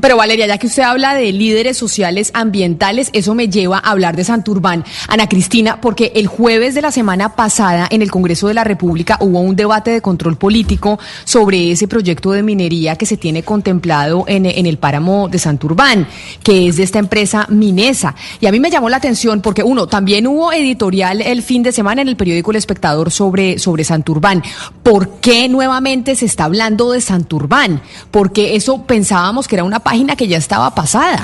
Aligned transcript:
Pero 0.00 0.16
Valeria, 0.16 0.46
ya 0.46 0.58
que 0.58 0.66
usted 0.66 0.82
habla 0.82 1.14
de 1.14 1.32
líderes 1.32 1.76
sociales 1.76 2.30
ambientales, 2.34 3.10
eso 3.12 3.34
me 3.34 3.48
lleva 3.48 3.78
a 3.78 3.90
hablar 3.90 4.16
de 4.16 4.24
Santurbán. 4.24 4.84
Ana 5.08 5.28
Cristina, 5.28 5.80
porque 5.80 6.12
el 6.14 6.26
jueves 6.26 6.74
de 6.74 6.82
la 6.82 6.92
semana 6.92 7.34
pasada 7.36 7.86
en 7.90 8.02
el 8.02 8.10
Congreso 8.10 8.48
de 8.48 8.54
la 8.54 8.64
República 8.64 9.18
hubo 9.20 9.40
un 9.40 9.56
debate 9.56 9.90
de 9.90 10.00
control 10.00 10.36
político 10.36 10.98
sobre 11.24 11.70
ese 11.70 11.88
proyecto 11.88 12.32
de 12.32 12.42
minería 12.42 12.96
que 12.96 13.06
se 13.06 13.16
tiene 13.16 13.42
contemplado 13.42 14.24
en, 14.26 14.46
el 14.46 14.78
páramo 14.78 15.28
de 15.28 15.38
Santurbán, 15.38 16.06
que 16.42 16.68
es 16.68 16.76
de 16.76 16.84
esta 16.84 16.98
empresa 16.98 17.46
Minesa. 17.48 18.14
Y 18.40 18.46
a 18.46 18.52
mí 18.52 18.60
me 18.60 18.70
llamó 18.70 18.88
la 18.88 18.96
atención 18.96 19.40
porque, 19.40 19.62
uno, 19.62 19.86
también 19.86 20.26
hubo 20.26 20.52
editorial 20.52 21.20
el 21.20 21.42
fin 21.42 21.62
de 21.62 21.72
semana 21.72 22.02
en 22.02 22.08
el 22.08 22.16
periódico 22.16 22.50
El 22.50 22.56
Espectador 22.56 23.10
sobre, 23.10 23.58
sobre 23.58 23.84
Santurbán. 23.84 24.42
¿Por 24.82 25.20
qué 25.20 25.48
nuevamente 25.48 26.16
se 26.16 26.26
está 26.26 26.44
hablando 26.44 26.92
de 26.92 27.00
Santurbán? 27.00 27.82
Porque 28.10 28.56
eso 28.56 28.84
pensábamos 28.84 29.48
que 29.48 29.56
era 29.56 29.64
una 29.64 29.80
página 29.90 30.14
que 30.14 30.28
ya 30.28 30.38
estaba 30.38 30.72
pasada. 30.72 31.18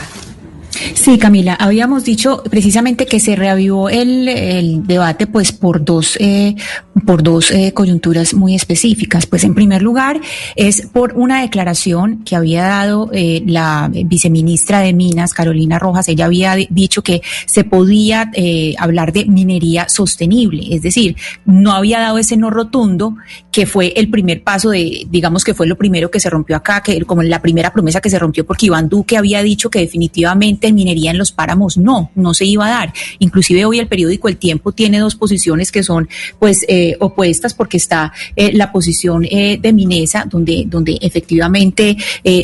Sí, 0.94 1.18
Camila, 1.18 1.54
habíamos 1.54 2.04
dicho 2.04 2.42
precisamente 2.50 3.06
que 3.06 3.20
se 3.20 3.36
reavivó 3.36 3.88
el, 3.88 4.82
debate 4.86 5.26
pues 5.26 5.52
por 5.52 5.84
dos, 5.84 6.16
eh, 6.20 6.54
por 7.06 7.22
dos 7.22 7.50
eh, 7.50 7.72
coyunturas 7.72 8.34
muy 8.34 8.54
específicas. 8.54 9.26
Pues 9.26 9.44
en 9.44 9.54
primer 9.54 9.82
lugar 9.82 10.20
es 10.54 10.86
por 10.92 11.14
una 11.14 11.40
declaración 11.42 12.22
que 12.24 12.36
había 12.36 12.64
dado 12.64 13.10
eh, 13.12 13.42
la 13.46 13.90
viceministra 13.90 14.80
de 14.80 14.92
Minas, 14.92 15.32
Carolina 15.32 15.78
Rojas. 15.78 16.08
Ella 16.08 16.26
había 16.26 16.54
dicho 16.54 17.02
que 17.02 17.22
se 17.46 17.64
podía 17.64 18.30
hablar 18.78 19.12
de 19.12 19.27
minería 19.27 19.88
sostenible, 19.88 20.74
es 20.74 20.82
decir, 20.82 21.16
no 21.44 21.72
había 21.72 22.00
dado 22.00 22.18
ese 22.18 22.36
no 22.36 22.50
rotundo 22.50 23.16
que 23.50 23.66
fue 23.66 23.92
el 23.96 24.10
primer 24.10 24.42
paso 24.42 24.70
de, 24.70 25.06
digamos 25.08 25.44
que 25.44 25.54
fue 25.54 25.66
lo 25.66 25.77
primero 25.77 26.10
que 26.10 26.20
se 26.20 26.28
rompió 26.28 26.56
acá, 26.56 26.82
que 26.82 27.02
como 27.04 27.22
la 27.22 27.40
primera 27.40 27.72
promesa 27.72 28.00
que 28.00 28.10
se 28.10 28.18
rompió 28.18 28.44
porque 28.44 28.66
Iván 28.66 28.88
Duque 28.88 29.16
había 29.16 29.42
dicho 29.42 29.70
que 29.70 29.78
definitivamente 29.78 30.66
minería 30.73 31.11
en 31.11 31.19
los 31.19 31.33
páramos. 31.33 31.77
No, 31.77 32.11
no 32.15 32.34
se 32.34 32.45
iba 32.45 32.67
a 32.67 32.70
dar. 32.70 32.92
Inclusive 33.19 33.64
hoy 33.64 33.78
el 33.78 33.89
periódico 33.89 34.28
El 34.28 34.36
Tiempo 34.36 34.73
tiene 34.73 34.98
dos 34.98 35.17
posiciones 35.17 35.73
que 35.73 35.83
son 35.83 36.08
pues 36.39 36.64
eh, 36.69 36.97
opuestas 37.00 37.55
porque 37.55 37.77
está 37.77 38.12
eh, 38.34 38.53
la 38.53 38.73
posición 38.73 39.25
eh, 39.25 39.58
de 39.61 39.73
Minesa 39.73 40.27
donde, 40.28 40.64
donde 40.67 40.98
efectivamente 41.00 41.97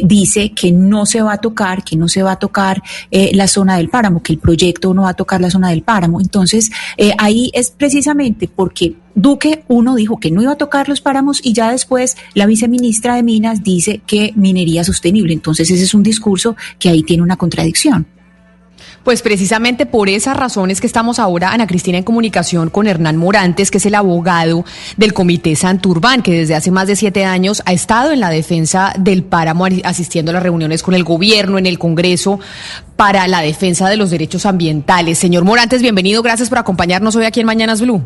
dice 0.04 0.52
que 0.52 0.72
no 0.72 1.06
se 1.06 1.22
va 1.22 1.34
a 1.34 1.38
tocar, 1.38 1.84
que 1.84 1.96
no 1.96 2.08
se 2.08 2.22
va 2.22 2.32
a 2.32 2.38
tocar 2.38 2.82
la 3.10 3.48
zona 3.48 3.76
del 3.76 3.88
páramo, 3.88 4.22
que 4.22 4.32
el 4.32 4.38
proyecto 4.38 4.94
no 4.94 5.02
va 5.02 5.10
a 5.10 5.14
tocar 5.14 5.40
la 5.40 5.50
zona 5.50 5.70
del 5.70 5.82
páramo. 5.82 6.20
Entonces 6.20 6.70
ahí 7.18 7.50
es 7.52 7.70
precisamente 7.70 8.48
porque 8.48 8.94
Duque, 9.14 9.64
uno, 9.68 9.94
dijo 9.94 10.18
que 10.18 10.30
no 10.30 10.42
iba 10.42 10.52
a 10.52 10.56
tocar 10.56 10.88
los 10.88 11.00
páramos 11.00 11.40
y 11.42 11.52
ya 11.52 11.70
después 11.70 12.16
la 12.34 12.46
viceministra 12.46 13.16
de 13.16 13.22
Minas 13.22 13.62
dice 13.62 14.00
que 14.06 14.32
minería 14.36 14.84
sostenible. 14.84 15.32
Entonces 15.32 15.70
ese 15.70 15.84
es 15.84 15.94
un 15.94 16.02
discurso 16.02 16.56
que 16.78 16.88
ahí 16.88 17.02
tiene 17.02 17.22
una 17.22 17.36
contradicción. 17.36 18.06
Pues 19.04 19.20
precisamente 19.22 19.84
por 19.84 20.08
esas 20.08 20.36
razones 20.36 20.80
que 20.80 20.86
estamos 20.86 21.18
ahora, 21.18 21.52
Ana 21.52 21.66
Cristina, 21.66 21.98
en 21.98 22.04
comunicación 22.04 22.70
con 22.70 22.86
Hernán 22.86 23.16
Morantes, 23.16 23.70
que 23.70 23.78
es 23.78 23.86
el 23.86 23.96
abogado 23.96 24.64
del 24.96 25.12
Comité 25.12 25.56
Santurbán, 25.56 26.22
que 26.22 26.32
desde 26.32 26.54
hace 26.54 26.70
más 26.70 26.86
de 26.86 26.94
siete 26.94 27.24
años 27.24 27.62
ha 27.66 27.72
estado 27.72 28.12
en 28.12 28.20
la 28.20 28.30
defensa 28.30 28.92
del 28.96 29.24
páramo, 29.24 29.66
asistiendo 29.84 30.30
a 30.30 30.34
las 30.34 30.42
reuniones 30.42 30.84
con 30.84 30.94
el 30.94 31.02
gobierno, 31.02 31.58
en 31.58 31.66
el 31.66 31.80
Congreso, 31.80 32.38
para 32.96 33.26
la 33.26 33.40
defensa 33.40 33.88
de 33.88 33.96
los 33.96 34.10
derechos 34.10 34.46
ambientales. 34.46 35.18
Señor 35.18 35.44
Morantes, 35.44 35.82
bienvenido, 35.82 36.22
gracias 36.22 36.48
por 36.48 36.58
acompañarnos 36.58 37.16
hoy 37.16 37.24
aquí 37.24 37.40
en 37.40 37.46
Mañanas 37.46 37.80
Blue. 37.80 38.02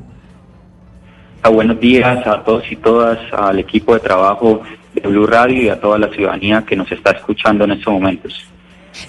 Buenos 1.49 1.79
días 1.79 2.27
a 2.27 2.43
todos 2.43 2.65
y 2.71 2.77
todas, 2.77 3.19
al 3.33 3.59
equipo 3.59 3.95
de 3.95 4.01
trabajo 4.01 4.63
de 4.95 5.09
Blue 5.09 5.27
Radio 5.27 5.63
y 5.63 5.69
a 5.69 5.81
toda 5.81 5.99
la 5.99 6.09
ciudadanía 6.09 6.65
que 6.67 6.75
nos 6.75 6.91
está 6.91 7.13
escuchando 7.13 7.65
en 7.65 7.73
estos 7.73 7.93
momentos. 7.93 8.47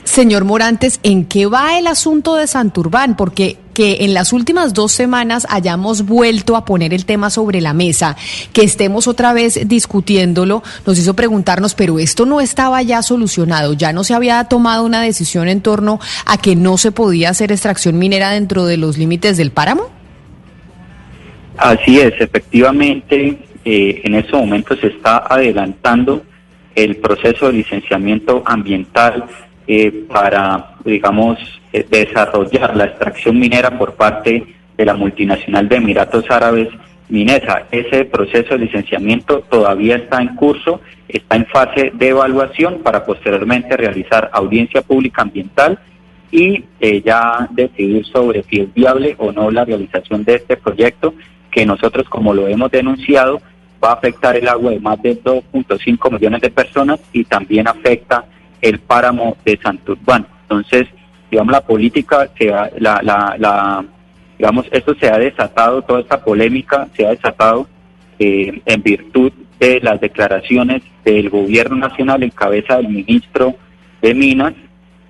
Señor 0.03 0.43
Morantes, 0.43 0.99
¿en 1.03 1.25
qué 1.25 1.45
va 1.45 1.77
el 1.77 1.87
asunto 1.87 2.35
de 2.35 2.47
Santurbán? 2.47 3.15
Porque 3.15 3.57
que 3.73 3.97
en 4.01 4.13
las 4.15 4.33
últimas 4.33 4.73
dos 4.73 4.91
semanas 4.91 5.45
hayamos 5.49 6.03
vuelto 6.03 6.55
a 6.55 6.65
poner 6.65 6.93
el 6.95 7.05
tema 7.05 7.29
sobre 7.29 7.61
la 7.61 7.73
mesa, 7.73 8.17
que 8.51 8.63
estemos 8.63 9.07
otra 9.07 9.33
vez 9.33 9.67
discutiéndolo, 9.67 10.63
nos 10.85 10.97
hizo 10.97 11.13
preguntarnos, 11.13 11.75
pero 11.75 11.99
esto 11.99 12.25
no 12.25 12.41
estaba 12.41 12.81
ya 12.81 13.03
solucionado, 13.03 13.73
ya 13.73 13.93
no 13.93 14.03
se 14.03 14.15
había 14.15 14.43
tomado 14.45 14.83
una 14.83 15.01
decisión 15.01 15.47
en 15.47 15.61
torno 15.61 15.99
a 16.25 16.37
que 16.37 16.55
no 16.55 16.77
se 16.77 16.91
podía 16.91 17.29
hacer 17.29 17.51
extracción 17.51 17.99
minera 17.99 18.31
dentro 18.31 18.65
de 18.65 18.77
los 18.77 18.97
límites 18.97 19.37
del 19.37 19.51
páramo. 19.51 19.96
Así 21.57 21.99
es, 21.99 22.13
efectivamente, 22.19 23.37
eh, 23.65 24.01
en 24.03 24.15
estos 24.15 24.39
momentos 24.39 24.79
se 24.79 24.87
está 24.87 25.23
adelantando 25.27 26.23
el 26.75 26.97
proceso 26.97 27.47
de 27.47 27.53
licenciamiento 27.53 28.43
ambiental 28.45 29.25
eh, 29.67 30.05
para, 30.07 30.75
digamos, 30.85 31.39
eh, 31.73 31.85
desarrollar 31.89 32.77
la 32.77 32.85
extracción 32.85 33.39
minera 33.39 33.77
por 33.77 33.95
parte 33.95 34.45
de 34.77 34.85
la 34.85 34.93
multinacional 34.93 35.67
de 35.67 35.77
Emiratos 35.77 36.29
Árabes 36.29 36.69
Minesa. 37.09 37.63
Ese 37.71 38.05
proceso 38.05 38.53
de 38.53 38.59
licenciamiento 38.59 39.41
todavía 39.49 39.95
está 39.95 40.21
en 40.21 40.35
curso, 40.35 40.81
está 41.09 41.35
en 41.35 41.47
fase 41.47 41.91
de 41.93 42.09
evaluación 42.09 42.79
para 42.83 43.03
posteriormente 43.03 43.75
realizar 43.75 44.29
audiencia 44.31 44.81
pública 44.81 45.23
ambiental 45.23 45.79
y 46.31 46.63
eh, 46.79 47.01
ya 47.01 47.47
decidir 47.51 48.05
sobre 48.05 48.43
si 48.43 48.59
es 48.61 48.73
viable 48.73 49.15
o 49.17 49.31
no 49.31 49.49
la 49.49 49.65
realización 49.65 50.23
de 50.23 50.35
este 50.35 50.57
proyecto 50.57 51.13
que 51.57 51.65
nosotros, 51.65 52.07
como 52.07 52.35
lo 52.35 52.47
hemos 52.47 52.69
denunciado, 52.69 53.41
va 53.83 53.89
a 53.89 53.93
afectar 53.93 54.37
el 54.37 54.47
agua 54.47 54.69
de 54.69 54.79
más 54.79 55.01
de 55.01 55.19
2.5 55.19 56.11
millones 56.11 56.39
de 56.39 56.51
personas 56.51 56.99
y 57.11 57.23
también 57.23 57.67
afecta 57.67 58.25
el 58.61 58.77
páramo 58.77 59.35
de 59.43 59.57
Santurbán. 59.57 60.27
Entonces, 60.43 60.85
digamos, 61.31 61.51
la 61.51 61.61
política, 61.61 62.29
se 62.37 62.45
la, 62.45 62.69
la, 63.01 63.35
la, 63.39 63.83
digamos, 64.37 64.67
esto 64.71 64.93
se 64.99 65.09
ha 65.09 65.17
desatado, 65.17 65.81
toda 65.81 66.01
esta 66.01 66.23
polémica 66.23 66.89
se 66.95 67.07
ha 67.07 67.09
desatado 67.09 67.67
eh, 68.19 68.61
en 68.63 68.83
virtud 68.83 69.31
de 69.59 69.79
las 69.81 69.99
declaraciones 69.99 70.83
del 71.03 71.31
gobierno 71.31 71.77
nacional 71.77 72.21
en 72.21 72.29
cabeza 72.29 72.77
del 72.77 72.89
ministro 72.89 73.55
de 74.03 74.13
Minas 74.13 74.53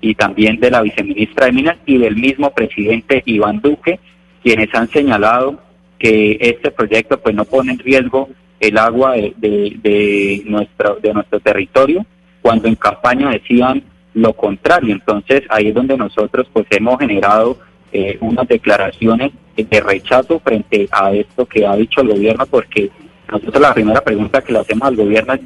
y 0.00 0.14
también 0.14 0.58
de 0.60 0.70
la 0.70 0.80
viceministra 0.80 1.44
de 1.44 1.52
Minas 1.52 1.76
y 1.84 1.98
del 1.98 2.16
mismo 2.16 2.48
presidente 2.52 3.22
Iván 3.26 3.60
Duque, 3.60 4.00
quienes 4.42 4.74
han 4.74 4.88
señalado 4.88 5.67
que 5.98 6.38
este 6.40 6.70
proyecto 6.70 7.18
pues 7.18 7.34
no 7.34 7.44
pone 7.44 7.72
en 7.72 7.78
riesgo 7.78 8.28
el 8.60 8.78
agua 8.78 9.12
de, 9.14 9.34
de 9.36 10.42
nuestro, 10.46 10.96
de 10.96 11.14
nuestro 11.14 11.40
territorio, 11.40 12.04
cuando 12.42 12.68
en 12.68 12.74
campaña 12.74 13.30
decían 13.30 13.82
lo 14.14 14.32
contrario. 14.32 14.94
Entonces 14.94 15.42
ahí 15.48 15.68
es 15.68 15.74
donde 15.74 15.96
nosotros 15.96 16.48
pues 16.52 16.66
hemos 16.70 16.98
generado 16.98 17.58
eh, 17.92 18.18
unas 18.20 18.46
declaraciones 18.46 19.32
de 19.56 19.80
rechazo 19.80 20.38
frente 20.40 20.88
a 20.90 21.12
esto 21.12 21.46
que 21.46 21.66
ha 21.66 21.74
dicho 21.76 22.00
el 22.00 22.08
gobierno, 22.08 22.46
porque 22.46 22.90
nosotros 23.30 23.60
la 23.60 23.74
primera 23.74 24.00
pregunta 24.00 24.42
que 24.42 24.52
le 24.52 24.60
hacemos 24.60 24.88
al 24.88 24.96
gobierno 24.96 25.34
es 25.34 25.40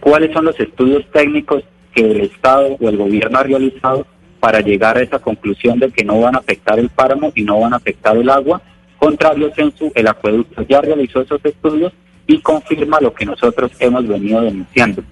cuáles 0.00 0.32
son 0.32 0.44
los 0.44 0.58
estudios 0.58 1.04
técnicos 1.12 1.64
que 1.94 2.02
el 2.02 2.20
Estado 2.22 2.76
o 2.80 2.88
el 2.88 2.96
gobierno 2.96 3.38
ha 3.38 3.42
realizado 3.42 4.06
para 4.40 4.60
llegar 4.60 4.98
a 4.98 5.02
esa 5.02 5.18
conclusión 5.18 5.78
de 5.78 5.90
que 5.90 6.04
no 6.04 6.20
van 6.20 6.34
a 6.34 6.38
afectar 6.38 6.78
el 6.78 6.90
páramo 6.90 7.32
y 7.34 7.42
no 7.42 7.60
van 7.60 7.72
a 7.72 7.76
afectar 7.76 8.16
el 8.16 8.28
agua. 8.28 8.60
Contrario, 9.04 9.52
Censu, 9.54 9.92
el 9.94 10.08
acueducto 10.08 10.62
ya 10.66 10.80
realizó 10.80 11.20
esos 11.20 11.44
estudios 11.44 11.92
y 12.26 12.40
confirma 12.40 12.98
lo 13.02 13.12
que 13.12 13.26
nosotros 13.26 13.70
hemos 13.78 14.08
venido 14.08 14.40
denunciando. 14.40 15.02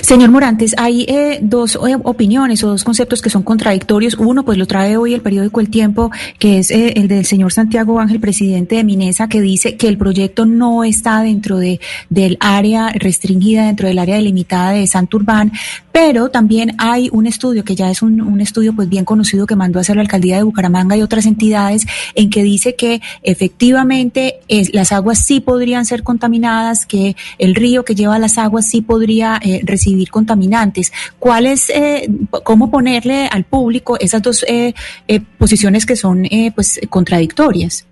Señor 0.00 0.30
Morantes, 0.30 0.74
hay 0.78 1.02
eh, 1.08 1.40
dos 1.42 1.74
eh, 1.74 1.96
opiniones 2.02 2.62
o 2.64 2.68
dos 2.68 2.84
conceptos 2.84 3.20
que 3.20 3.28
son 3.28 3.42
contradictorios. 3.42 4.14
Uno, 4.14 4.44
pues 4.44 4.56
lo 4.56 4.66
trae 4.66 4.96
hoy 4.96 5.12
el 5.12 5.20
periódico 5.20 5.60
El 5.60 5.68
Tiempo, 5.68 6.10
que 6.38 6.58
es 6.58 6.70
eh, 6.70 6.94
el 6.96 7.08
del 7.08 7.26
señor 7.26 7.52
Santiago 7.52 8.00
Ángel, 8.00 8.20
presidente 8.20 8.76
de 8.76 8.84
Minesa, 8.84 9.28
que 9.28 9.40
dice 9.40 9.76
que 9.76 9.88
el 9.88 9.98
proyecto 9.98 10.46
no 10.46 10.84
está 10.84 11.20
dentro 11.22 11.58
de, 11.58 11.80
del 12.08 12.36
área 12.40 12.90
restringida, 12.90 13.66
dentro 13.66 13.88
del 13.88 13.98
área 13.98 14.16
delimitada 14.16 14.70
de 14.70 14.86
Santurbán, 14.86 15.52
pero 15.96 16.28
también 16.28 16.74
hay 16.76 17.08
un 17.10 17.26
estudio 17.26 17.64
que 17.64 17.74
ya 17.74 17.90
es 17.90 18.02
un, 18.02 18.38
estudio 18.38 18.76
pues 18.76 18.86
bien 18.86 19.06
conocido 19.06 19.46
que 19.46 19.56
mandó 19.56 19.78
a 19.78 19.80
hacer 19.80 19.96
la 19.96 20.02
alcaldía 20.02 20.36
de 20.36 20.42
Bucaramanga 20.42 20.94
y 20.94 21.00
otras 21.00 21.24
entidades, 21.24 21.86
en 22.14 22.28
que 22.28 22.42
dice 22.42 22.74
que 22.74 23.00
efectivamente 23.22 24.40
las 24.74 24.92
aguas 24.92 25.24
sí 25.24 25.40
podrían 25.40 25.86
ser 25.86 26.02
contaminadas, 26.02 26.84
que 26.84 27.16
el 27.38 27.54
río 27.54 27.82
que 27.86 27.94
lleva 27.94 28.18
las 28.18 28.36
aguas 28.36 28.68
sí 28.68 28.82
podría 28.82 29.40
recibir 29.62 30.10
contaminantes. 30.10 30.92
¿Cuál 31.18 31.46
es, 31.46 31.70
eh, 31.70 32.10
cómo 32.44 32.70
ponerle 32.70 33.28
al 33.28 33.44
público 33.44 33.96
esas 33.98 34.20
dos 34.20 34.44
eh, 34.46 34.74
eh, 35.08 35.20
posiciones 35.38 35.86
que 35.86 35.96
son 35.96 36.28
pues 36.54 36.78
contradictorias? 36.90 37.86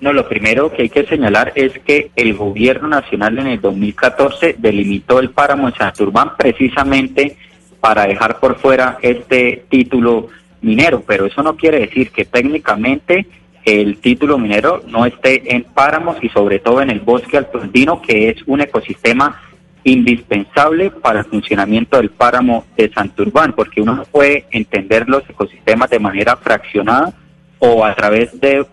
No, 0.00 0.12
lo 0.12 0.28
primero 0.28 0.70
que 0.72 0.82
hay 0.82 0.88
que 0.90 1.06
señalar 1.06 1.52
es 1.54 1.78
que 1.78 2.10
el 2.16 2.34
gobierno 2.34 2.86
nacional 2.86 3.38
en 3.38 3.46
el 3.46 3.60
2014 3.60 4.56
delimitó 4.58 5.20
el 5.20 5.30
páramo 5.30 5.68
en 5.68 5.74
Santurbán 5.74 6.36
precisamente 6.36 7.36
para 7.80 8.06
dejar 8.06 8.38
por 8.38 8.56
fuera 8.56 8.98
este 9.00 9.64
título 9.70 10.28
minero, 10.60 11.02
pero 11.06 11.24
eso 11.24 11.42
no 11.42 11.56
quiere 11.56 11.80
decir 11.80 12.10
que 12.10 12.26
técnicamente 12.26 13.26
el 13.64 13.98
título 13.98 14.38
minero 14.38 14.82
no 14.86 15.06
esté 15.06 15.54
en 15.54 15.64
páramos 15.64 16.18
y 16.22 16.28
sobre 16.28 16.58
todo 16.58 16.82
en 16.82 16.90
el 16.90 17.00
bosque 17.00 17.38
altoandino, 17.38 18.02
que 18.02 18.28
es 18.28 18.42
un 18.46 18.60
ecosistema 18.60 19.40
indispensable 19.82 20.90
para 20.90 21.20
el 21.20 21.24
funcionamiento 21.24 21.96
del 21.96 22.10
páramo 22.10 22.66
de 22.76 22.90
Santurbán, 22.92 23.54
porque 23.54 23.80
uno 23.80 23.94
no 23.94 24.04
puede 24.04 24.44
entender 24.50 25.08
los 25.08 25.28
ecosistemas 25.28 25.88
de 25.88 26.00
manera 26.00 26.36
fraccionada 26.36 27.14
o 27.58 27.84
a 27.84 27.94
través 27.94 28.38
de, 28.40 28.66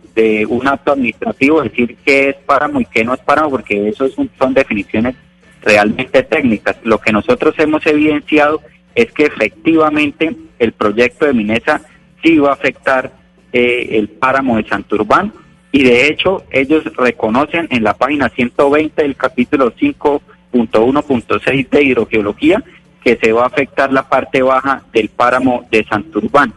un 0.47 0.67
acto 0.67 0.91
administrativo 0.91 1.61
decir 1.61 1.97
qué 2.05 2.29
es 2.29 2.35
páramo 2.35 2.79
y 2.81 2.85
qué 2.85 3.03
no 3.03 3.13
es 3.13 3.19
páramo, 3.21 3.49
porque 3.49 3.89
eso 3.89 4.07
son 4.09 4.53
definiciones 4.53 5.15
realmente 5.63 6.23
técnicas. 6.23 6.77
Lo 6.83 6.99
que 6.99 7.11
nosotros 7.11 7.55
hemos 7.57 7.85
evidenciado 7.85 8.61
es 8.95 9.11
que 9.11 9.25
efectivamente 9.25 10.35
el 10.59 10.73
proyecto 10.73 11.25
de 11.25 11.33
Minesa 11.33 11.81
sí 12.21 12.37
va 12.37 12.51
a 12.51 12.53
afectar 12.53 13.11
eh, 13.51 13.89
el 13.91 14.09
páramo 14.09 14.57
de 14.57 14.67
Santurbán 14.67 15.33
y 15.71 15.83
de 15.83 16.07
hecho 16.07 16.43
ellos 16.51 16.83
reconocen 16.95 17.67
en 17.71 17.83
la 17.83 17.95
página 17.95 18.29
120 18.29 19.01
del 19.01 19.15
capítulo 19.15 19.73
5.1.6 19.73 21.69
de 21.69 21.83
hidrogeología 21.83 22.63
que 23.03 23.17
se 23.17 23.31
va 23.33 23.43
a 23.43 23.47
afectar 23.47 23.91
la 23.91 24.07
parte 24.07 24.41
baja 24.41 24.83
del 24.93 25.09
páramo 25.09 25.67
de 25.69 25.83
Santurbán. 25.85 26.53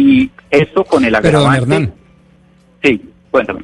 Y 0.00 0.30
esto 0.50 0.82
con 0.82 1.04
el 1.04 1.14
agravante... 1.14 1.92
sí, 2.82 3.02
cuéntame. 3.30 3.60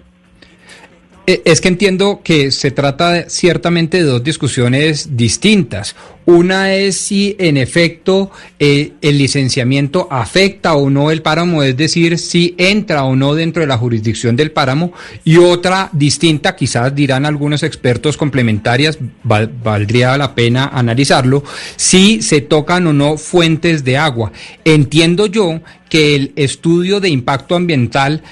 Eh, 1.27 1.41
es 1.47 1.63
que 1.63 1.69
entiendo 1.69 2.21
que 2.23 2.51
se 2.51 2.71
trata 2.71 3.31
ciertamente 3.31 3.97
de 3.97 4.05
dos 4.05 4.23
discusiones 4.23 5.17
distintas. 5.17 5.97
Una 6.27 6.75
es 6.75 6.97
si 6.97 7.37
en 7.39 7.57
efecto 7.57 8.33
eh, 8.59 8.93
el 9.01 9.17
licenciamiento 9.17 10.09
afecta 10.11 10.75
o 10.75 10.91
no 10.91 11.13
el 11.13 11.23
páramo, 11.23 11.63
es 11.63 11.77
decir, 11.77 12.19
si 12.19 12.57
entra 12.59 13.05
o 13.05 13.15
no 13.15 13.37
dentro 13.37 13.61
de 13.61 13.69
la 13.69 13.79
jurisdicción 13.79 14.35
del 14.35 14.51
páramo. 14.51 14.93
Y 15.25 15.37
otra 15.37 15.89
distinta, 15.93 16.57
quizás 16.57 16.93
dirán 16.95 17.27
algunos 17.27 17.63
expertos 17.63 18.17
complementarias, 18.17 18.99
valdría 19.23 20.19
la 20.19 20.35
pena 20.35 20.67
analizarlo, 20.67 21.45
si 21.77 22.21
se 22.23 22.41
tocan 22.41 22.89
o 22.89 22.93
no 22.93 23.19
fuentes 23.19 23.85
de 23.85 23.97
agua. 23.97 24.33
Entiendo 24.65 25.27
yo 25.27 25.61
que 25.89 26.17
el 26.17 26.33
estudio 26.35 26.99
de 26.99 27.09
impacto 27.09 27.55
ambiental, 27.55 28.23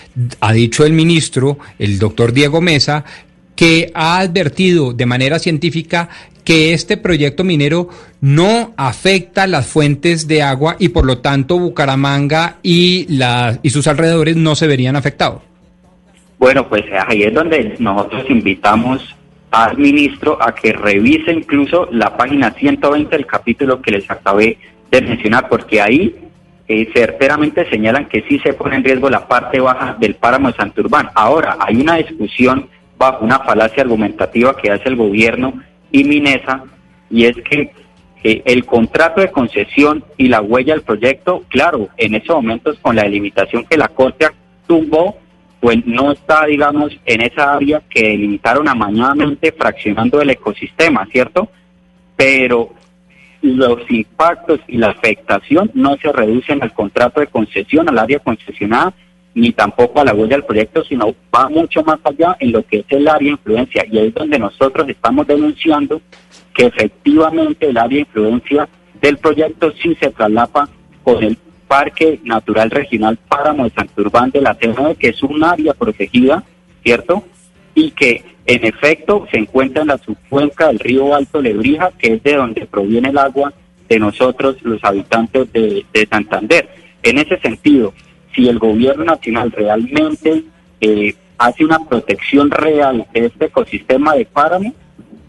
ha 0.41 0.52
dicho 0.52 0.85
el 0.85 0.93
ministro, 0.93 1.58
el 1.79 2.00
doctor 2.00 2.32
Diego 2.32 2.61
Mesa, 2.61 3.05
que 3.55 3.93
ha 3.94 4.19
advertido 4.19 4.93
de 4.93 5.06
manera 5.06 5.38
científica 5.38 6.08
que 6.44 6.75
este 6.75 6.96
proyecto 6.96 7.43
minero 7.43 7.88
no 8.20 8.73
afecta 8.76 9.46
las 9.46 9.67
fuentes 9.67 10.29
de 10.29 10.43
agua 10.43 10.76
y 10.79 10.91
por 10.91 11.06
lo 11.06 11.19
tanto 11.19 11.58
Bucaramanga 11.58 12.56
y, 12.62 13.06
la, 13.17 13.58
y 13.62 13.70
sus 13.70 13.87
alrededores 13.88 14.37
no 14.37 14.55
se 14.55 14.67
verían 14.67 14.96
afectados. 14.96 15.43
Bueno, 16.38 16.69
pues 16.69 16.85
ahí 17.06 17.23
es 17.23 17.32
donde 17.32 17.75
nosotros 17.79 18.25
invitamos 18.29 19.17
al 19.50 19.79
ministro 19.79 20.37
a 20.41 20.55
que 20.55 20.73
revise 20.73 21.32
incluso 21.32 21.88
la 21.91 22.17
página 22.17 22.50
120 22.50 23.17
del 23.17 23.25
capítulo 23.25 23.81
que 23.81 23.93
les 23.93 24.11
acabé 24.11 24.58
de 24.91 25.00
mencionar, 25.00 25.49
porque 25.49 25.81
ahí 25.81 26.14
eh, 26.67 26.88
certeramente 26.93 27.69
señalan 27.70 28.06
que 28.06 28.23
sí 28.29 28.38
se 28.41 28.52
pone 28.52 28.76
en 28.76 28.85
riesgo 28.85 29.08
la 29.08 29.29
parte 29.29 29.61
baja 29.61 29.96
del 29.99 30.17
páramo 30.17 30.49
de 30.49 30.56
Santurbán. 30.56 31.11
Ahora, 31.14 31.56
hay 31.61 31.76
una 31.76 31.96
discusión 31.96 32.69
bajo 32.99 33.25
una 33.25 33.38
falacia 33.41 33.82
argumentativa 33.82 34.56
que 34.56 34.70
hace 34.70 34.88
el 34.88 34.96
gobierno 34.96 35.62
y 35.94 36.02
Minesa, 36.02 36.64
y 37.08 37.25
es 37.26 37.37
que 37.49 37.70
el 38.25 38.64
contrato 38.67 39.20
de 39.20 39.31
concesión 39.31 40.05
y 40.17 40.26
la 40.26 40.41
huella 40.41 40.75
del 40.75 40.82
proyecto, 40.82 41.44
claro, 41.49 41.88
en 41.96 42.17
esos 42.17 42.35
momentos 42.35 42.81
con 42.81 42.96
la 42.96 43.05
delimitación 43.05 43.64
que 43.64 43.76
la 43.76 43.87
Corte 43.87 44.26
tumbó, 44.67 45.17
pues 45.61 45.87
no 45.87 46.11
está, 46.11 46.46
digamos, 46.46 46.99
en 47.06 47.20
esa 47.20 47.55
área 47.55 47.81
que 47.88 48.08
delimitaron 48.08 48.67
amañadamente 48.67 49.52
fraccionando 49.52 50.20
el 50.20 50.31
ecosistema, 50.31 51.06
¿cierto? 51.12 51.49
Pero 52.17 52.75
los 53.41 53.88
impactos 53.88 54.58
y 54.67 54.79
la 54.79 54.88
afectación 54.88 55.70
no 55.75 55.96
se 55.99 56.11
reducen 56.11 56.61
al 56.61 56.73
contrato 56.73 57.20
de 57.20 57.29
concesión, 57.29 57.88
al 57.88 57.99
área 58.00 58.19
concesionada, 58.19 58.93
ni 59.34 59.52
tampoco 59.52 60.00
a 60.00 60.04
la 60.04 60.14
huella 60.14 60.36
del 60.36 60.44
proyecto, 60.44 60.84
sino 60.84 61.14
va 61.34 61.48
mucho 61.48 61.82
más 61.82 61.98
allá 62.04 62.36
en 62.38 62.52
lo 62.52 62.64
que 62.64 62.78
es 62.78 62.86
el 62.90 63.08
área 63.08 63.26
de 63.26 63.32
influencia. 63.32 63.84
Y 63.90 63.98
es 63.98 64.14
donde 64.14 64.38
nosotros 64.38 64.88
estamos 64.88 65.26
denunciando 65.26 66.00
que 66.54 66.66
efectivamente 66.66 67.69
el 67.69 67.76
área 67.76 67.96
de 67.96 68.00
influencia 68.00 68.69
del 69.00 69.19
proyecto 69.19 69.72
sí 69.82 69.96
se 70.00 70.10
traslapa 70.10 70.69
con 71.02 71.22
el 71.22 71.36
Parque 71.66 72.20
Natural 72.22 72.70
Regional 72.70 73.19
Páramo 73.28 73.64
de 73.64 73.70
Santurbán 73.70 74.31
de 74.31 74.40
la 74.40 74.54
CNE, 74.54 74.94
que 74.94 75.08
es 75.08 75.22
un 75.22 75.42
área 75.42 75.75
protegida, 75.75 76.44
¿cierto? 76.84 77.25
Y 77.75 77.90
que 77.90 78.22
en 78.46 78.64
efecto 78.64 79.26
se 79.31 79.38
encuentra 79.38 79.82
en 79.82 79.88
la 79.88 79.98
subcuenca 79.98 80.69
del 80.69 80.78
río 80.78 81.14
Alto 81.14 81.42
Lebrija, 81.42 81.90
que 81.98 82.14
es 82.14 82.22
de 82.22 82.36
donde 82.36 82.66
proviene 82.66 83.08
el 83.08 83.19
agua 83.19 83.52
de 83.88 83.98
nosotros, 83.98 84.56
los 84.62 84.82
habitantes 84.84 85.52
de, 85.52 85.84
de 85.92 86.06
Santander. 86.06 86.69
En 87.02 87.19
ese 87.19 87.38
sentido, 87.40 87.92
si 88.34 88.48
el 88.48 88.58
gobierno 88.58 89.04
nacional 89.04 89.52
realmente 89.52 90.44
eh, 90.81 91.14
hace 91.38 91.64
una 91.64 91.78
protección 91.81 92.50
real 92.50 93.06
de 93.12 93.26
este 93.26 93.46
ecosistema 93.46 94.14
de 94.14 94.25
páramo, 94.25 94.75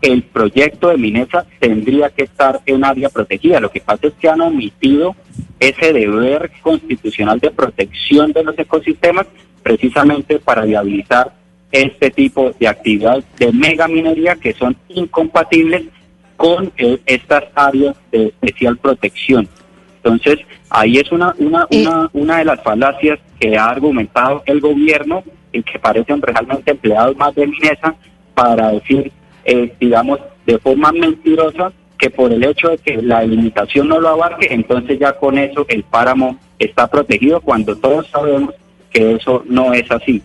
el 0.01 0.23
proyecto 0.23 0.89
de 0.89 0.97
Minesa 0.97 1.45
tendría 1.59 2.09
que 2.09 2.23
estar 2.23 2.61
en 2.65 2.83
área 2.83 3.09
protegida. 3.09 3.59
Lo 3.59 3.71
que 3.71 3.81
pasa 3.81 4.07
es 4.07 4.13
que 4.13 4.29
han 4.29 4.41
omitido 4.41 5.15
ese 5.59 5.93
deber 5.93 6.51
constitucional 6.61 7.39
de 7.39 7.51
protección 7.51 8.31
de 8.31 8.43
los 8.43 8.57
ecosistemas 8.57 9.25
precisamente 9.63 10.37
para 10.37 10.63
viabilizar 10.63 11.33
este 11.71 12.11
tipo 12.11 12.51
de 12.59 12.67
actividades 12.67 13.25
de 13.37 13.51
mega 13.51 13.87
minería 13.87 14.35
que 14.35 14.53
son 14.53 14.77
incompatibles 14.89 15.85
con 16.37 16.71
eh, 16.77 16.99
estas 17.05 17.45
áreas 17.55 17.95
de 18.11 18.27
especial 18.27 18.77
protección. 18.77 19.47
Entonces, 20.05 20.45
ahí 20.69 20.97
es 20.97 21.11
una, 21.11 21.33
una, 21.39 21.65
eh. 21.71 21.81
una, 21.81 22.09
una 22.13 22.37
de 22.37 22.45
las 22.45 22.61
falacias 22.61 23.19
que 23.39 23.57
ha 23.57 23.65
argumentado 23.65 24.43
el 24.45 24.61
gobierno 24.61 25.23
y 25.51 25.63
que 25.63 25.79
parecen 25.79 26.21
realmente 26.21 26.71
empleados 26.71 27.17
más 27.17 27.33
de 27.33 27.47
Minesa 27.47 27.95
para 28.35 28.71
decir, 28.71 29.11
eh, 29.45 29.73
digamos, 29.79 30.19
de 30.45 30.59
forma 30.59 30.91
mentirosa 30.91 31.71
que 31.97 32.11
por 32.11 32.31
el 32.31 32.43
hecho 32.43 32.69
de 32.69 32.77
que 32.77 33.01
la 33.01 33.21
delimitación 33.21 33.87
no 33.87 33.99
lo 33.99 34.09
abarque, 34.09 34.47
entonces 34.51 34.99
ya 34.99 35.13
con 35.13 35.39
eso 35.39 35.65
el 35.69 35.83
páramo 35.83 36.37
está 36.59 36.87
protegido 36.87 37.41
cuando 37.41 37.75
todos 37.75 38.07
sabemos 38.07 38.53
que 38.91 39.13
eso 39.13 39.43
no 39.47 39.73
es 39.73 39.89
así. 39.89 40.21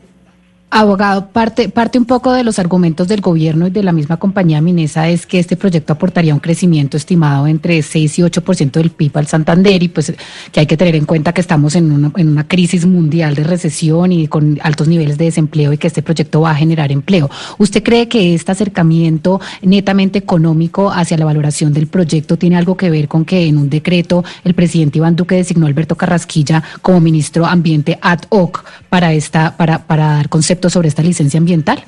Abogado, 0.73 1.31
parte, 1.31 1.69
parte 1.69 1.99
un 1.99 2.05
poco 2.05 2.33
de 2.33 2.45
los 2.45 2.61
argumentos 2.61 3.09
del 3.09 3.21
gobierno 3.21 3.67
y 3.67 3.71
de 3.71 3.83
la 3.83 3.91
misma 3.91 4.19
compañía 4.19 4.61
Minesa 4.61 5.09
es 5.09 5.27
que 5.27 5.41
este 5.41 5.57
proyecto 5.57 5.93
aportaría 5.93 6.33
un 6.33 6.39
crecimiento 6.39 6.97
estimado 6.97 7.49
entre 7.49 7.83
6 7.83 8.21
y 8.21 8.23
8% 8.23 8.71
del 8.71 8.91
PIB 8.91 9.19
al 9.19 9.27
Santander 9.27 9.83
y 9.83 9.89
pues 9.89 10.15
que 10.53 10.61
hay 10.61 10.67
que 10.67 10.77
tener 10.77 10.95
en 10.95 11.07
cuenta 11.07 11.33
que 11.33 11.41
estamos 11.41 11.75
en 11.75 11.91
una, 11.91 12.13
en 12.17 12.29
una 12.29 12.47
crisis 12.47 12.87
mundial 12.87 13.35
de 13.35 13.43
recesión 13.43 14.13
y 14.13 14.29
con 14.29 14.61
altos 14.63 14.87
niveles 14.87 15.19
de 15.19 15.25
desempleo 15.25 15.73
y 15.73 15.79
que 15.79 15.89
este 15.89 16.03
proyecto 16.03 16.43
va 16.43 16.53
a 16.53 16.55
generar 16.55 16.93
empleo. 16.93 17.29
¿Usted 17.59 17.83
cree 17.83 18.07
que 18.07 18.37
este 18.37 18.53
acercamiento 18.53 19.41
netamente 19.63 20.21
económico 20.21 20.93
hacia 20.93 21.19
la 21.19 21.25
valoración 21.25 21.73
del 21.73 21.89
proyecto 21.89 22.39
tiene 22.39 22.57
algo 22.57 22.77
que 22.77 22.91
ver 22.91 23.09
con 23.09 23.25
que 23.25 23.45
en 23.47 23.59
un 23.59 23.71
decreto 23.71 24.23
el 24.45 24.55
presidente 24.55 24.99
Iván 24.99 25.17
Duque 25.17 25.35
designó 25.35 25.67
a 25.67 25.69
Alberto 25.69 25.97
Carrasquilla 25.97 26.63
como 26.81 27.01
ministro 27.01 27.45
ambiente 27.45 27.99
ad 28.01 28.21
hoc 28.29 28.65
para, 28.89 29.13
esta, 29.13 29.57
para, 29.57 29.87
para 29.87 30.15
dar 30.15 30.29
sobre 30.69 30.89
esta 30.89 31.03
licencia 31.03 31.39
ambiental? 31.39 31.83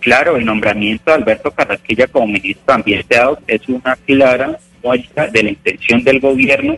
Claro, 0.00 0.36
el 0.36 0.44
nombramiento 0.44 1.04
de 1.06 1.14
Alberto 1.14 1.50
Carrasquilla 1.52 2.06
como 2.08 2.26
ministro 2.26 2.64
de 2.66 2.72
Ambiente 2.74 3.16
es 3.46 3.68
una 3.68 3.96
clara 3.96 4.58
muestra 4.82 5.28
de 5.28 5.42
la 5.42 5.48
intención 5.50 6.04
del 6.04 6.20
gobierno 6.20 6.76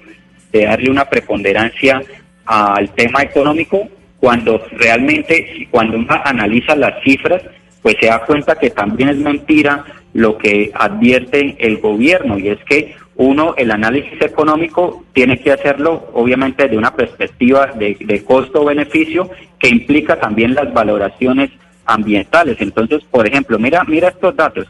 de 0.52 0.64
darle 0.64 0.90
una 0.90 1.06
preponderancia 1.06 2.00
al 2.44 2.88
tema 2.90 3.22
económico 3.22 3.88
cuando 4.20 4.64
realmente, 4.72 5.66
cuando 5.70 5.98
uno 5.98 6.20
analiza 6.24 6.76
las 6.76 7.02
cifras, 7.02 7.42
pues 7.82 7.96
se 8.00 8.06
da 8.06 8.24
cuenta 8.24 8.54
que 8.56 8.70
también 8.70 9.08
es 9.08 9.16
mentira 9.16 9.84
lo 10.12 10.38
que 10.38 10.70
advierte 10.74 11.56
el 11.58 11.78
gobierno 11.78 12.38
y 12.38 12.48
es 12.48 12.58
que 12.64 12.94
uno, 13.18 13.54
el 13.56 13.70
análisis 13.70 14.20
económico 14.20 15.04
tiene 15.12 15.40
que 15.40 15.52
hacerlo 15.52 16.10
obviamente 16.12 16.68
de 16.68 16.76
una 16.76 16.94
perspectiva 16.94 17.68
de, 17.68 18.24
costo-beneficio 18.26 19.30
que 19.58 19.68
implica 19.68 20.20
también 20.20 20.54
las 20.54 20.72
valoraciones 20.72 21.50
ambientales. 21.86 22.58
Entonces, 22.60 23.02
por 23.10 23.26
ejemplo, 23.26 23.58
mira, 23.58 23.84
mira 23.84 24.08
estos 24.08 24.36
datos. 24.36 24.66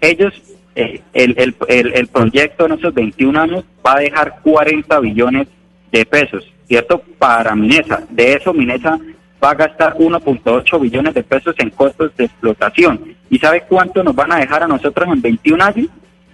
Ellos, 0.00 0.34
eh, 0.74 1.00
el, 1.14 1.34
el, 1.38 1.92
el, 1.94 2.06
proyecto 2.08 2.66
en 2.66 2.72
esos 2.72 2.92
21 2.92 3.40
años 3.40 3.64
va 3.84 3.96
a 3.96 4.00
dejar 4.00 4.40
40 4.42 5.00
billones 5.00 5.48
de 5.90 6.04
pesos, 6.04 6.52
¿cierto? 6.68 7.02
Para 7.18 7.54
Minesa. 7.54 8.04
De 8.10 8.34
eso, 8.34 8.52
Minesa 8.52 8.98
va 9.42 9.50
a 9.50 9.54
gastar 9.54 9.94
1.8 9.94 10.80
billones 10.80 11.14
de 11.14 11.22
pesos 11.22 11.54
en 11.58 11.70
costos 11.70 12.14
de 12.16 12.26
explotación. 12.26 13.16
¿Y 13.30 13.38
sabe 13.38 13.62
cuánto 13.66 14.02
nos 14.02 14.14
van 14.14 14.32
a 14.32 14.38
dejar 14.38 14.62
a 14.64 14.68
nosotros 14.68 15.08
en 15.10 15.22
21 15.22 15.64
años? 15.64 15.88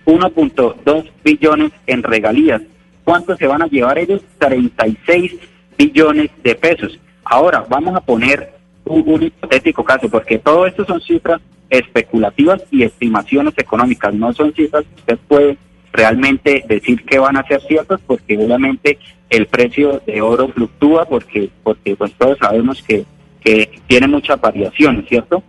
1.2 0.06 1.10
billones 1.24 1.72
en 1.86 2.02
regalías. 2.02 2.62
¿Cuánto 3.04 3.36
se 3.36 3.46
van 3.46 3.62
a 3.62 3.66
llevar 3.66 3.98
ellos? 3.98 4.22
36 4.38 5.34
billones 5.76 6.30
de 6.42 6.54
pesos. 6.54 6.98
Ahora, 7.24 7.64
vamos 7.68 7.94
a 7.94 8.00
poner 8.00 8.52
un, 8.84 9.22
hipotético 9.22 9.84
caso, 9.84 10.08
porque 10.08 10.38
todo 10.38 10.66
esto 10.66 10.84
son 10.84 11.00
cifras 11.00 11.40
especulativas 11.68 12.62
y 12.70 12.84
estimaciones 12.84 13.54
económicas, 13.58 14.14
no 14.14 14.32
son 14.32 14.54
cifras 14.54 14.84
que 14.84 15.00
usted 15.00 15.18
puede 15.26 15.58
realmente 15.92 16.64
decir 16.68 17.04
que 17.04 17.18
van 17.18 17.36
a 17.36 17.46
ser 17.46 17.60
ciertas 17.62 18.00
porque 18.06 18.36
obviamente 18.36 18.98
el 19.30 19.46
precio 19.46 20.00
de 20.06 20.20
oro 20.20 20.48
fluctúa 20.48 21.06
porque 21.06 21.48
porque 21.62 21.96
pues 21.96 22.12
todos 22.12 22.38
sabemos 22.38 22.82
que, 22.82 23.04
que 23.40 23.70
tiene 23.88 24.06
muchas 24.06 24.40
variaciones, 24.40 25.08
¿cierto? 25.08 25.42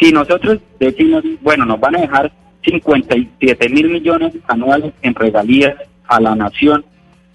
Si 0.00 0.10
nosotros 0.10 0.58
decimos, 0.80 1.22
bueno, 1.42 1.64
nos 1.66 1.78
van 1.78 1.96
a 1.96 2.00
dejar 2.00 2.32
57 2.64 3.68
mil 3.68 3.90
millones 3.90 4.34
anuales 4.48 4.92
en 5.02 5.14
regalías 5.14 5.74
a 6.06 6.20
la 6.20 6.34
nación 6.34 6.84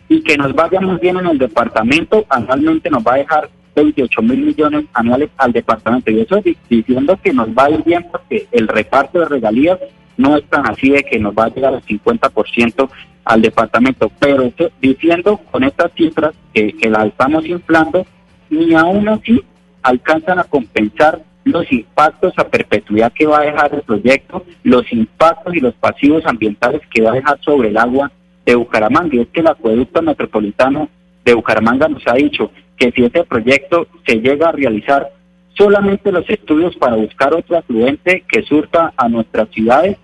y 0.08 0.22
que 0.22 0.38
nos 0.38 0.54
vaya 0.54 0.82
muy 0.82 0.98
bien 0.98 1.18
en 1.18 1.28
el 1.28 1.38
departamento, 1.38 2.26
anualmente 2.30 2.90
nos 2.90 3.04
va 3.04 3.14
a 3.14 3.18
dejar 3.18 3.50
28 3.76 4.22
mil 4.24 4.40
millones 4.40 4.86
anuales 4.94 5.30
al 5.38 5.52
departamento. 5.52 6.12
Y 6.12 6.22
eso 6.22 6.42
diciendo 6.70 7.20
que 7.24 7.32
nos 7.32 7.50
va 7.50 7.66
a 7.66 7.70
ir 7.70 7.84
bien 7.84 8.06
porque 8.12 8.48
el 8.52 8.68
reparto 8.68 9.20
de 9.20 9.26
regalías 9.26 9.80
no 10.18 10.36
es 10.36 10.44
tan 10.50 10.68
así 10.68 10.90
de 10.90 11.04
que 11.04 11.20
nos 11.20 11.34
va 11.34 11.46
a 11.46 11.50
llegar 11.50 11.74
al 11.74 11.84
50% 11.84 12.90
al 13.24 13.42
departamento. 13.42 14.12
Pero 14.20 14.52
diciendo 14.82 15.40
con 15.52 15.64
estas 15.64 15.92
cifras 15.94 16.34
que, 16.54 16.74
que 16.74 16.90
las 16.90 17.06
estamos 17.06 17.46
inflando, 17.46 18.06
ni 18.50 18.74
aún 18.74 19.08
así 19.08 19.42
alcanzan 19.84 20.40
a 20.40 20.44
compensar 20.44 21.22
los 21.44 21.72
impactos 21.72 22.34
a 22.38 22.48
perpetuidad 22.48 23.12
que 23.14 23.26
va 23.26 23.40
a 23.40 23.46
dejar 23.46 23.74
el 23.74 23.82
proyecto, 23.82 24.46
los 24.64 24.92
impactos 24.92 25.56
y 25.56 25.60
los 25.60 25.74
pasivos 25.76 26.26
ambientales 26.26 26.82
que 26.94 27.02
va 27.02 27.12
a 27.12 27.16
dejar 27.16 27.40
sobre 27.42 27.70
el 27.70 27.78
agua 27.78 28.12
de 28.46 28.56
Bucaramanga. 28.56 29.16
Y 29.16 29.20
es 29.22 29.28
que 29.30 29.40
el 29.40 29.48
acueducto 29.48 30.02
metropolitano 30.02 30.90
de 31.26 31.34
Bucaramanga 31.34 31.88
nos 31.88 32.04
ha 32.08 32.14
dicho 32.14 32.52
que 32.78 32.92
si 32.92 33.04
este 33.04 33.24
proyecto 33.24 33.88
se 34.06 34.16
llega 34.16 34.50
a 34.50 34.54
realizar, 34.54 35.12
solamente 35.58 36.12
los 36.12 36.30
estudios 36.30 36.76
para 36.78 36.96
buscar 36.96 37.34
otro 37.34 37.58
afluente 37.58 38.24
que 38.28 38.44
surta 38.44 38.94
a 38.96 39.10
nuestras 39.10 39.50
ciudades 39.50 39.98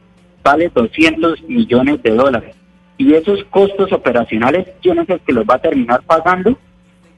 vale 0.44 0.70
200 0.74 1.42
millones 1.44 2.04
de 2.04 2.12
dólares. 2.12 2.56
Y 2.98 3.13
esos 3.13 3.44
costos 3.46 3.92
operacionales, 3.92 4.68
¿quién 4.82 5.00
es 5.00 5.10
el 5.10 5.20
que 5.22 5.34
los 5.34 5.46
va 5.46 5.56
a 5.56 5.62
terminar 5.62 6.01
pagando? 6.04 6.58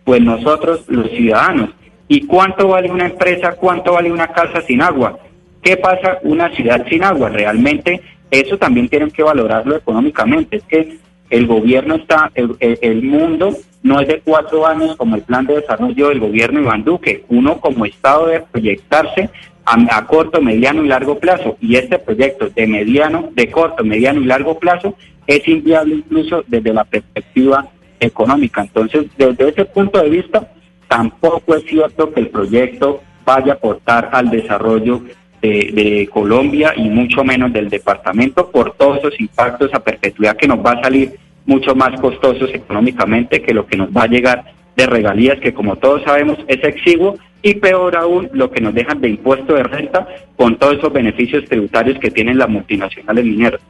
Pues 0.06 0.22
nosotros, 0.22 0.86
los 0.88 1.10
ciudadanos. 1.10 1.72
¿Y 2.08 2.26
cuánto 2.26 2.70
vale 2.70 2.90
una 2.90 3.08
empresa? 3.08 3.54
¿Cuánto 3.54 3.94
vale 3.94 4.12
una 4.12 4.28
casa 4.28 4.62
sin 4.62 4.82
agua? 4.82 5.20
¿Qué 5.62 5.76
pasa 5.78 6.20
una 6.24 6.50
ciudad 6.56 6.86
sin 6.88 7.04
agua? 7.04 7.30
Realmente 7.30 8.02
eso 8.32 8.58
también 8.58 8.88
tienen 8.88 9.12
que 9.12 9.24
valorarlo 9.24 9.76
económicamente. 9.76 10.58
Es 10.58 10.64
que 10.64 10.98
el 11.30 11.48
gobierno 11.48 11.96
está, 11.96 12.32
el, 12.36 13.04
mundo 13.04 13.56
no 13.84 14.00
es 14.00 14.08
de 14.08 14.22
cuatro 14.22 14.66
años 14.66 14.96
como 14.96 15.16
el 15.16 15.24
plan 15.24 15.46
de 15.46 15.56
desarrollo 15.56 16.10
del 16.10 16.20
gobierno 16.20 16.62
Iván 16.62 16.84
Duque. 16.84 17.26
Uno 17.28 17.60
como 17.60 17.86
Estado 17.86 18.28
debe 18.28 18.46
proyectarse 18.52 19.30
a, 19.66 20.06
corto, 20.06 20.42
mediano 20.42 20.86
y 20.86 20.88
largo 20.88 21.20
plazo. 21.20 21.58
Y 21.60 21.76
este 21.76 22.00
proyecto 22.00 22.50
de 22.50 22.68
mediano, 22.68 23.30
de 23.34 23.52
corto, 23.52 23.84
mediano 23.84 24.22
y 24.22 24.26
largo 24.26 24.58
plazo 24.58 24.96
es 25.26 25.46
inviable 25.48 25.96
incluso 25.96 26.46
desde 26.48 26.74
la 26.74 26.86
perspectiva 26.86 27.68
económica. 28.00 28.62
Entonces, 28.62 29.08
desde 29.18 29.50
ese 29.50 29.66
punto 29.66 30.02
de 30.02 30.10
vista, 30.10 30.50
tampoco 30.88 31.56
es 31.56 31.64
cierto 31.66 32.14
que 32.14 32.22
el 32.22 32.30
proyecto 32.30 33.02
vaya 33.26 33.54
a 33.54 33.56
aportar 33.56 34.10
al 34.14 34.30
desarrollo 34.30 35.02
de, 35.42 36.10
Colombia 36.12 36.74
y 36.76 36.90
mucho 36.90 37.24
menos 37.24 37.54
del 37.54 37.70
departamento 37.70 38.50
por 38.50 38.74
todos 38.74 38.98
esos 39.00 39.20
impactos 39.20 39.74
a 39.74 39.80
perpetuidad 39.80 40.36
que 40.36 40.48
nos 40.48 40.66
va 40.66 40.72
a 40.72 40.82
salir 40.82 41.14
mucho 41.46 41.76
más 41.76 42.00
costosos 42.02 42.50
económicamente 42.54 43.42
que 43.42 43.54
lo 43.54 43.66
que 43.66 43.78
nos 43.78 43.90
va 43.90 44.04
a 44.04 44.08
llegar 44.08 44.46
de 44.76 44.86
regalías 44.86 45.40
que 45.40 45.54
como 45.54 45.76
todos 45.78 46.04
sabemos 46.04 46.38
es 46.48 46.64
exiguo 46.64 47.18
y 47.42 47.54
peor 47.56 47.96
aún 47.96 48.30
lo 48.34 48.52
que 48.52 48.62
nos 48.62 48.74
dejan 48.74 49.00
de 49.00 49.10
impuesto 49.10 49.54
de 49.54 49.64
renta 49.64 50.08
con 50.36 50.58
todos 50.58 50.78
esos 50.78 50.92
beneficios 50.92 51.46
tributarios 51.46 52.00
que 52.00 52.12
tienen 52.12 52.38
las 52.38 52.50
multinacionales 52.50 53.24
mineras. 53.24 53.62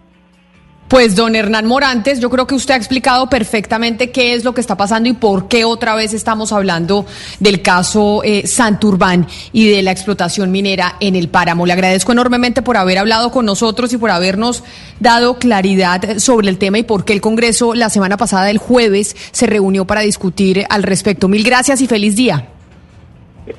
Pues 0.87 1.17
don 1.17 1.35
Hernán 1.35 1.65
Morantes, 1.65 2.21
yo 2.21 2.29
creo 2.29 2.47
que 2.47 2.55
usted 2.55 2.73
ha 2.73 2.77
explicado 2.77 3.29
perfectamente 3.29 4.09
qué 4.09 4.33
es 4.33 4.45
lo 4.45 4.53
que 4.53 4.61
está 4.61 4.77
pasando 4.77 5.09
y 5.09 5.13
por 5.13 5.49
qué 5.49 5.65
otra 5.65 5.95
vez 5.95 6.13
estamos 6.13 6.53
hablando 6.53 7.05
del 7.41 7.61
caso 7.61 8.21
eh, 8.23 8.47
Santurbán 8.47 9.27
y 9.51 9.69
de 9.69 9.81
la 9.81 9.91
explotación 9.91 10.49
minera 10.49 10.95
en 11.01 11.17
el 11.17 11.27
páramo. 11.27 11.65
Le 11.65 11.73
agradezco 11.73 12.13
enormemente 12.13 12.61
por 12.61 12.77
haber 12.77 12.99
hablado 12.99 13.31
con 13.31 13.45
nosotros 13.45 13.91
y 13.91 13.97
por 13.97 14.11
habernos 14.11 14.63
dado 15.01 15.39
claridad 15.39 16.19
sobre 16.19 16.47
el 16.47 16.57
tema 16.57 16.79
y 16.79 16.83
por 16.83 17.03
qué 17.03 17.11
el 17.11 17.19
Congreso 17.19 17.73
la 17.73 17.89
semana 17.89 18.15
pasada, 18.15 18.49
el 18.49 18.57
jueves, 18.57 19.13
se 19.31 19.45
reunió 19.45 19.83
para 19.83 20.01
discutir 20.01 20.63
al 20.69 20.83
respecto. 20.83 21.27
Mil 21.27 21.43
gracias 21.43 21.81
y 21.81 21.87
feliz 21.87 22.15
día. 22.15 22.47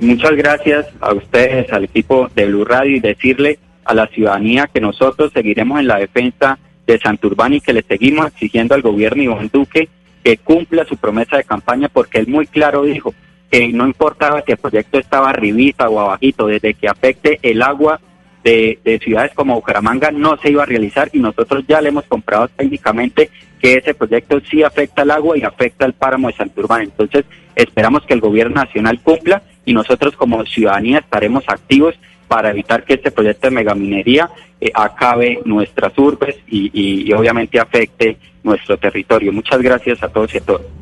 Muchas 0.01 0.33
gracias 0.33 0.87
a 1.01 1.13
ustedes, 1.13 1.71
al 1.75 1.85
equipo 1.85 2.31
de 2.35 2.47
Blue 2.47 2.65
Radio 2.65 2.97
y 2.97 3.01
decirle 3.01 3.59
a 3.85 3.93
la 3.93 4.07
ciudadanía 4.07 4.71
que 4.73 4.81
nosotros 4.81 5.31
seguiremos 5.35 5.79
en 5.81 5.89
la 5.89 5.99
defensa 5.99 6.59
de 6.93 6.99
Santurbán 6.99 7.55
y 7.55 7.61
que 7.61 7.73
le 7.73 7.83
seguimos 7.83 8.27
exigiendo 8.27 8.75
al 8.75 8.83
gobierno 8.83 9.23
Iván 9.23 9.51
Duque 9.53 9.89
que 10.25 10.37
cumpla 10.39 10.85
su 10.85 10.97
promesa 10.97 11.37
de 11.37 11.45
campaña 11.45 11.89
porque 11.89 12.19
él 12.19 12.29
muy 12.29 12.47
claro 12.47 12.83
dijo 12.83 13.15
que 13.51 13.69
no 13.69 13.87
importaba 13.87 14.43
si 14.45 14.53
el 14.53 14.59
proyecto 14.59 14.99
estaba 14.99 15.31
arribita 15.31 15.89
o 15.89 16.01
abajito, 16.01 16.47
desde 16.47 16.75
que 16.75 16.89
afecte 16.89 17.39
el 17.43 17.63
agua 17.63 18.01
de, 18.45 19.01
ciudades 19.03 19.33
como 19.35 19.55
Bucaramanga 19.55 20.11
no 20.11 20.37
se 20.39 20.51
iba 20.51 20.63
a 20.63 20.67
realizar 20.67 21.11
y 21.13 21.19
nosotros 21.19 21.65
ya 21.69 21.81
le 21.81 21.91
hemos 21.91 22.05
comprado 22.05 22.49
técnicamente 22.49 23.31
que 23.61 23.75
ese 23.75 23.95
proyecto 23.95 24.41
sí 24.49 24.63
afecta 24.63 25.03
al 25.03 25.11
agua 25.11 25.37
y 25.37 25.43
afecta 25.43 25.85
al 25.85 25.93
páramo 25.93 26.29
de 26.29 26.35
Santurbán. 26.35 26.83
Entonces 26.83 27.25
esperamos 27.55 28.05
que 28.07 28.15
el 28.15 28.21
gobierno 28.21 28.55
nacional 28.55 29.01
cumpla 29.03 29.43
y 29.65 29.73
nosotros 29.73 30.17
como 30.17 30.45
ciudadanía 30.47 30.99
estaremos 30.99 31.45
activos 31.49 31.95
para 32.29 32.51
evitar 32.51 32.85
que 32.85 32.95
este 32.95 33.11
proyecto 33.11 33.49
de 33.49 33.55
megaminería 33.57 34.31
eh, 34.61 34.71
acabe 34.75 35.41
nuestras 35.45 35.97
urbes 35.99 36.37
y, 36.47 36.71
y 36.73 37.13
obviamente 37.13 37.59
afecte 37.59 38.19
nuestro 38.43 38.77
territorio. 38.77 39.33
Muchas 39.33 39.61
gracias 39.61 40.03
a 40.03 40.09
todos 40.09 40.35
y 40.35 40.39
a 40.39 40.43
todas. 40.43 40.79